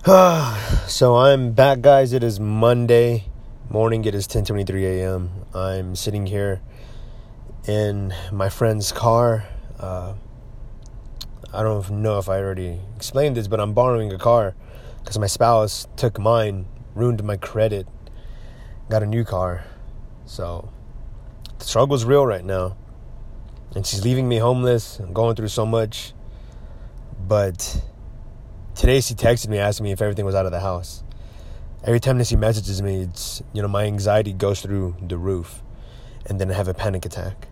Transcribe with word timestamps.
so 0.06 1.16
I'm 1.16 1.52
back, 1.52 1.82
guys. 1.82 2.14
It 2.14 2.22
is 2.22 2.40
Monday 2.40 3.26
morning. 3.68 4.06
It 4.06 4.14
is 4.14 4.26
10:23 4.26 4.82
a.m. 4.84 5.44
I'm 5.52 5.94
sitting 5.94 6.24
here 6.24 6.62
in 7.68 8.14
my 8.32 8.48
friend's 8.48 8.92
car. 8.92 9.44
Uh, 9.78 10.14
I 11.52 11.62
don't 11.62 11.90
know 11.90 12.18
if 12.18 12.30
I 12.30 12.38
already 12.38 12.80
explained 12.96 13.36
this, 13.36 13.46
but 13.46 13.60
I'm 13.60 13.74
borrowing 13.74 14.10
a 14.10 14.16
car 14.16 14.54
because 15.00 15.18
my 15.18 15.26
spouse 15.26 15.86
took 15.96 16.18
mine, 16.18 16.64
ruined 16.94 17.22
my 17.22 17.36
credit, 17.36 17.86
got 18.88 19.02
a 19.02 19.06
new 19.06 19.22
car. 19.22 19.64
So 20.24 20.70
the 21.58 21.66
struggle's 21.66 22.06
real 22.06 22.24
right 22.24 22.44
now, 22.44 22.74
and 23.74 23.86
she's 23.86 24.02
leaving 24.02 24.30
me 24.30 24.38
homeless. 24.38 24.98
I'm 24.98 25.12
going 25.12 25.36
through 25.36 25.48
so 25.48 25.66
much, 25.66 26.14
but 27.28 27.82
today 28.80 28.98
she 29.02 29.12
texted 29.12 29.48
me 29.48 29.58
asking 29.58 29.84
me 29.84 29.92
if 29.92 30.00
everything 30.00 30.24
was 30.24 30.34
out 30.34 30.46
of 30.46 30.52
the 30.52 30.60
house. 30.60 31.04
Every 31.84 32.00
time 32.00 32.16
that 32.16 32.26
she 32.26 32.36
messages 32.36 32.80
me, 32.80 33.02
it's 33.02 33.42
you 33.52 33.60
know 33.60 33.68
my 33.68 33.84
anxiety 33.84 34.32
goes 34.32 34.62
through 34.62 34.96
the 35.06 35.18
roof, 35.18 35.62
and 36.24 36.40
then 36.40 36.50
I 36.50 36.54
have 36.54 36.66
a 36.66 36.72
panic 36.72 37.04
attack. 37.04 37.48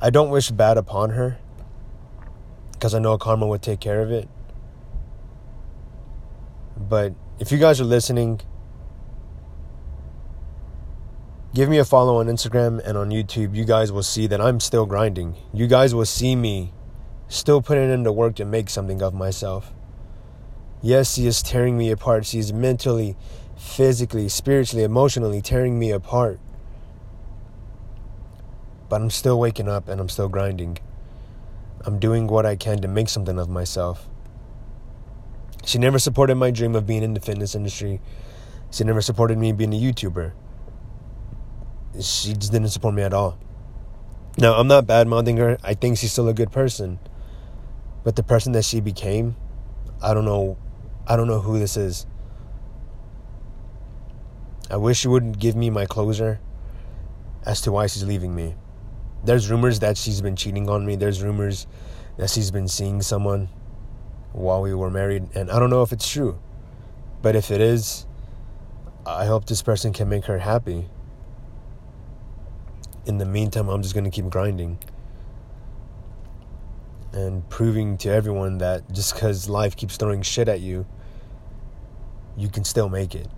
I 0.00 0.10
don't 0.10 0.30
wish 0.30 0.52
bad 0.52 0.78
upon 0.78 1.10
her 1.10 1.38
because 2.72 2.94
I 2.94 3.00
know 3.00 3.18
karma 3.18 3.48
would 3.48 3.60
take 3.60 3.80
care 3.80 4.00
of 4.02 4.12
it. 4.12 4.28
But 6.76 7.12
if 7.40 7.50
you 7.50 7.58
guys 7.58 7.80
are 7.80 7.84
listening, 7.84 8.40
give 11.54 11.68
me 11.68 11.78
a 11.78 11.84
follow 11.84 12.18
on 12.20 12.26
Instagram 12.26 12.80
and 12.86 12.96
on 12.96 13.10
YouTube. 13.10 13.56
You 13.56 13.64
guys 13.64 13.90
will 13.90 14.04
see 14.04 14.28
that 14.28 14.40
I'm 14.40 14.60
still 14.60 14.86
grinding. 14.86 15.34
You 15.52 15.66
guys 15.66 15.92
will 15.92 16.06
see 16.06 16.36
me 16.36 16.72
still 17.34 17.60
putting 17.60 17.90
in 17.90 18.04
the 18.04 18.12
work 18.12 18.36
to 18.36 18.44
make 18.44 18.70
something 18.70 19.02
of 19.02 19.12
myself. 19.12 19.72
Yes, 20.80 21.14
she 21.14 21.26
is 21.26 21.42
tearing 21.42 21.76
me 21.76 21.90
apart. 21.90 22.26
She 22.26 22.38
is 22.38 22.52
mentally, 22.52 23.16
physically, 23.56 24.28
spiritually, 24.28 24.84
emotionally 24.84 25.40
tearing 25.40 25.78
me 25.78 25.90
apart. 25.90 26.38
But 28.88 29.00
I'm 29.00 29.10
still 29.10 29.38
waking 29.38 29.68
up 29.68 29.88
and 29.88 30.00
I'm 30.00 30.08
still 30.08 30.28
grinding. 30.28 30.78
I'm 31.84 31.98
doing 31.98 32.26
what 32.26 32.46
I 32.46 32.54
can 32.54 32.80
to 32.82 32.88
make 32.88 33.08
something 33.08 33.38
of 33.38 33.48
myself. 33.48 34.08
She 35.64 35.78
never 35.78 35.98
supported 35.98 36.36
my 36.36 36.50
dream 36.50 36.74
of 36.74 36.86
being 36.86 37.02
in 37.02 37.14
the 37.14 37.20
fitness 37.20 37.54
industry. 37.54 38.00
She 38.70 38.84
never 38.84 39.00
supported 39.00 39.38
me 39.38 39.52
being 39.52 39.72
a 39.72 39.80
YouTuber. 39.80 40.32
She 41.94 42.34
just 42.34 42.52
didn't 42.52 42.68
support 42.68 42.94
me 42.94 43.02
at 43.02 43.14
all. 43.14 43.38
Now, 44.36 44.54
I'm 44.54 44.66
not 44.66 44.86
bad 44.86 45.08
mouthing 45.08 45.36
her. 45.38 45.58
I 45.62 45.74
think 45.74 45.96
she's 45.96 46.12
still 46.12 46.28
a 46.28 46.34
good 46.34 46.52
person. 46.52 46.98
But 48.04 48.16
the 48.16 48.22
person 48.22 48.52
that 48.52 48.64
she 48.64 48.80
became, 48.80 49.34
I 50.02 50.14
don't 50.14 50.26
know 50.26 50.58
I 51.06 51.16
don't 51.16 51.26
know 51.26 51.40
who 51.40 51.58
this 51.58 51.76
is. 51.76 52.06
I 54.70 54.76
wish 54.76 54.98
she 55.00 55.08
wouldn't 55.08 55.38
give 55.38 55.54
me 55.54 55.68
my 55.68 55.84
closure 55.84 56.40
as 57.44 57.60
to 57.62 57.72
why 57.72 57.86
she's 57.86 58.04
leaving 58.04 58.34
me. 58.34 58.54
There's 59.22 59.50
rumors 59.50 59.80
that 59.80 59.98
she's 59.98 60.22
been 60.22 60.36
cheating 60.36 60.68
on 60.68 60.86
me. 60.86 60.96
There's 60.96 61.22
rumors 61.22 61.66
that 62.16 62.30
she's 62.30 62.50
been 62.50 62.68
seeing 62.68 63.02
someone 63.02 63.48
while 64.32 64.62
we 64.62 64.72
were 64.74 64.90
married, 64.90 65.28
and 65.34 65.50
I 65.50 65.58
don't 65.58 65.70
know 65.70 65.82
if 65.82 65.92
it's 65.92 66.08
true. 66.10 66.38
But 67.20 67.36
if 67.36 67.50
it 67.50 67.60
is, 67.60 68.06
I 69.06 69.26
hope 69.26 69.44
this 69.44 69.62
person 69.62 69.92
can 69.92 70.08
make 70.08 70.24
her 70.24 70.38
happy. 70.38 70.88
In 73.04 73.18
the 73.18 73.26
meantime, 73.26 73.68
I'm 73.68 73.82
just 73.82 73.94
going 73.94 74.04
to 74.04 74.10
keep 74.10 74.30
grinding 74.30 74.78
and 77.14 77.48
proving 77.48 77.96
to 77.98 78.10
everyone 78.10 78.58
that 78.58 78.90
just 78.92 79.14
because 79.14 79.48
life 79.48 79.76
keeps 79.76 79.96
throwing 79.96 80.22
shit 80.22 80.48
at 80.48 80.60
you, 80.60 80.84
you 82.36 82.48
can 82.48 82.64
still 82.64 82.88
make 82.88 83.14
it. 83.14 83.28